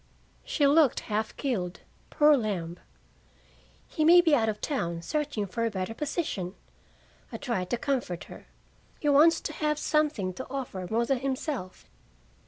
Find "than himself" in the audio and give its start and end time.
11.05-11.87